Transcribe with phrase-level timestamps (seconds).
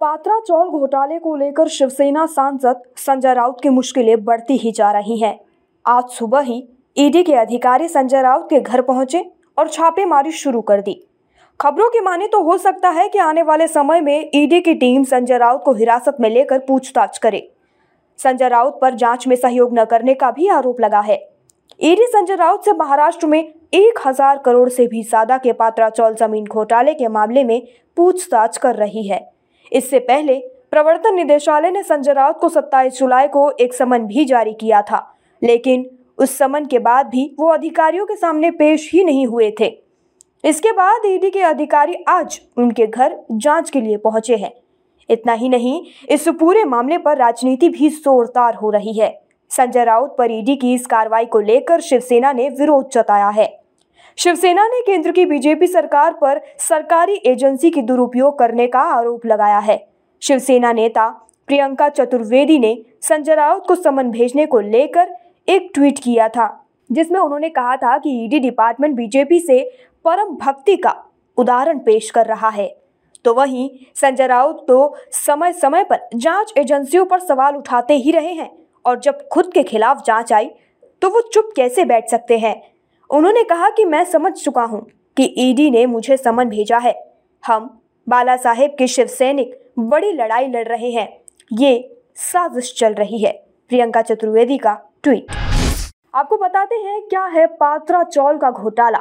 [0.00, 5.18] पात्रा चौल घोटाले को लेकर शिवसेना सांसद संजय राउत की मुश्किलें बढ़ती ही जा रही
[5.20, 5.38] हैं।
[5.84, 6.62] आज सुबह ही
[6.96, 9.24] ईडी के अधिकारी संजय राउत के घर पहुँचे
[9.58, 10.94] और छापेमारी शुरू कर दी।
[11.60, 15.04] खबरों की माने तो हो सकता है कि आने वाले समय में ईडी की टीम
[15.04, 17.40] संजय राउत को हिरासत में लेकर पूछताछ करे।
[18.18, 21.16] संजय राउत पर जाँच में सहयोग न करने का भी आरोप लगा है।
[21.80, 26.14] ईडी संजय राउत से महाराष्ट्र में एक हज़ार करोड़ से भी ज़्यादा के पात्रा चौल
[26.14, 27.60] ज़मीन घोटाले के मामले में
[27.96, 29.20] पूछताछ कर रही है।
[29.72, 30.38] इससे पहले
[30.70, 35.06] प्रवर्तन निदेशालय ने संजय राउत को 27 जुलाई को एक समन भी जारी किया था,
[35.42, 35.88] लेकिन
[36.18, 39.76] उस समन के बाद भी वो अधिकारियों के सामने पेश ही नहीं हुए थे।
[40.44, 44.52] इसके बाद ईडी के अधिकारी आज उनके घर जाँच के लिए पहुँचे हैं।
[45.08, 49.10] इतना ही नहीं, इस पूरे मामले पर राजनीति भी जोरदार हो रही है।
[49.50, 53.46] संजय राउत पर ईडी की इस कार्रवाई को लेकर शिवसेना ने विरोध जताया है।
[54.18, 59.58] शिवसेना ने केंद्र की बीजेपी सरकार पर सरकारी एजेंसी की दुरुपयोग करने का आरोप लगाया
[59.58, 59.76] है।
[60.22, 61.08] शिवसेना नेता
[61.48, 65.14] प्रियंका चतुर्वेदी ने संजय राउत को समन भेजने को लेकर
[65.48, 66.48] एक ट्वीट किया था,
[66.90, 69.60] जिसमें उन्होंने कहा था कि ईडी डिपार्टमेंट बीजेपी से
[70.04, 70.94] परम भक्ति का
[71.38, 72.66] उदाहरण पेश कर रहा है।
[73.24, 78.32] तो वहीं संजय राउत तो समय समय पर जाँच एजेंसियों पर सवाल उठाते ही रहे
[78.32, 78.50] हैं
[78.84, 80.50] और जब खुद के खिलाफ जाँच आई
[81.02, 82.60] तो वो चुप कैसे बैठ सकते हैं?
[83.10, 87.14] उन्होंने कहा कि मैं समझ चुका हूँ कि ईडी ने मुझे समन भेजा है।
[87.46, 91.20] हम, बाला साहेब के शिव सैनिक बड़ी लड़ाई लड़ रहे हैं।
[91.52, 93.32] ये साजिश चल रही है।
[93.68, 95.26] प्रियंका चतुर्वेदी का ट्वीट।
[96.14, 98.98] आपको बताते हैं क्या है पात्रा चौल का घोटाला।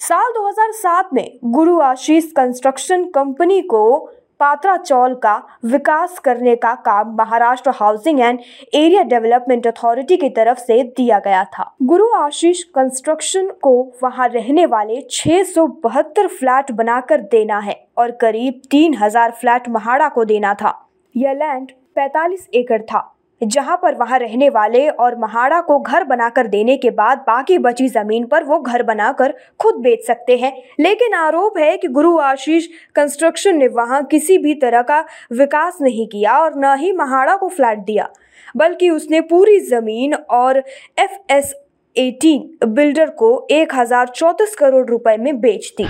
[0.00, 5.34] साल 2007 में गुरु आशीष कंस्ट्रक्शन कंपनी को पात्रा चौल का
[5.64, 8.40] विकास करने का काम Maharashtra housing and
[8.74, 14.66] area development authority की तरफ़ से दिया गया था। गुरु आशीष कंस्ट्रक्शन को वहाँ रहने
[14.66, 20.54] वाले छह सौ बहत्तर फ्लैट बनाकर देना है और करीब 3000 फ्लैट महाड़ा को देना
[20.54, 26.04] था। यह लैंड 45 एकड़ था। जहाँ पर वहाँ रहने वाले और महाड़ा को घर
[26.04, 30.52] बनाकर देने के बाद बाकी बची ज़मीन पर वो घर बनाकर खुद बेच सकते हैं।
[30.80, 35.00] लेकिन आरोप है कि गुरु आशीष कंस्ट्रक्शन ने वहाँ किसी भी तरह का
[35.32, 38.08] विकास नहीं किया और न ही महाड़ा को फ्लैट दिया,
[38.56, 40.62] बल्कि उसने पूरी ज़मीन और
[40.98, 41.54] एफ़ एस
[41.96, 45.84] एटीन बिल्डर को एक हज़ार चौतीस करोड़ रुपए में बेच दी।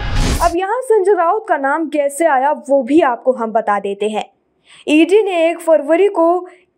[0.44, 4.24] अब यहाँ संजय राउत का नाम कैसे आया वो भी आपको हम बता देते हैं।
[4.86, 6.26] ईडी ने एक फरवरी को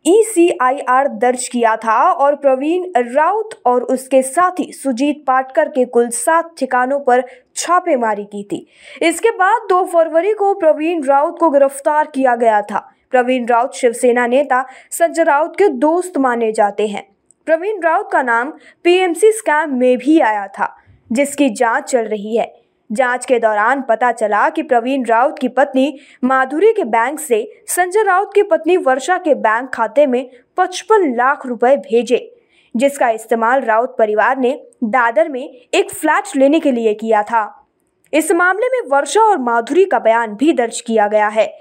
[0.05, 6.09] ईसीआईआर e दर्ज किया था और प्रवीण राउत और उसके साथी सुजीत पाटकर के कुल
[6.11, 7.23] सात ठिकानों पर
[7.57, 8.67] छापेमारी की थी।
[9.03, 12.79] इसके बाद 2 फरवरी को प्रवीण राउत को गिरफ़्तार किया गया था।
[13.13, 17.07] प्रवीण राउत शिवसेना नेता, संजय राउत के दोस्त माने जाते हैं।
[17.47, 18.53] प्रवीण राउत का नाम
[18.85, 20.75] पीएमसी स्कैम में भी आया था,
[21.11, 22.53] जिसकी जाँच चल रही है।
[22.93, 28.03] जाँच के दौरान पता चला कि प्रवीण राउत की पत्नी माधुरी के बैंक से संजय
[28.03, 32.39] राउत की पत्नी वर्षा के बैंक खाते में 55 लाख रुपए भेजे,
[32.77, 37.67] जिसका इस्तेमाल राउत परिवार ने दादर में एक फ्लैट लेने के लिए किया था।
[38.13, 41.53] इस मामले में वर्षा और माधुरी का बयान भी दर्ज किया गया है।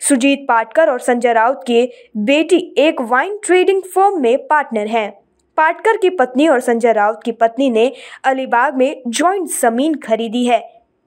[0.00, 5.20] सुजीत पाटकर और संजय राउत की बेटी एक वाइन ट्रेडिंग फर्म में पार्टनर हैं।
[5.60, 7.92] पाटकर की पत्नी और संजय राउत की पत्नी ने
[8.24, 10.58] अलीबाग में ज्वाइंट ज़मीन खरीदी है।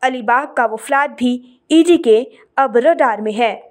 [0.04, 3.70] अलीबाग का वो फ्लैट भी ईडी के अब रडार में है।